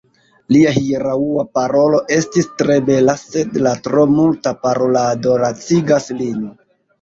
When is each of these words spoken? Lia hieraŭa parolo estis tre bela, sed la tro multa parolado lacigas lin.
Lia 0.53 0.69
hieraŭa 0.75 1.43
parolo 1.57 1.99
estis 2.15 2.47
tre 2.61 2.77
bela, 2.87 3.15
sed 3.33 3.59
la 3.67 3.75
tro 3.89 4.07
multa 4.15 4.55
parolado 4.65 5.37
lacigas 5.45 6.11
lin. 6.23 6.43